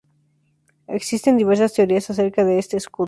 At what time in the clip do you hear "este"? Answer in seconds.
2.57-2.75